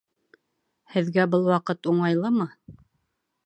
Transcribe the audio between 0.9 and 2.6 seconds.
Һеҙгә был ваҡыт уңайлымы?